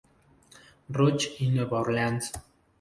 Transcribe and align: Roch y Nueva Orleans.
Roch 0.89 1.39
y 1.41 1.51
Nueva 1.51 1.81
Orleans. 1.81 2.31